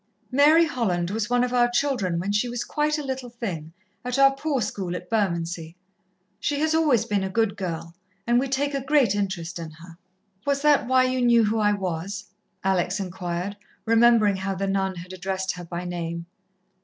[0.31, 3.71] "Mary Holland was one of our children when she was quite a little thing,
[4.03, 5.75] at our Poor school at Bermondsey.
[6.39, 7.93] She has always been a good girl,
[8.25, 9.99] and we take a great interest in her."
[10.43, 12.31] "Was that why you knew who I was?"
[12.63, 16.25] Alex inquired, remembering how the nun had addressed her by name.